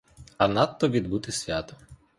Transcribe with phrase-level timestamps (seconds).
[0.37, 1.73] А надто відбути свято.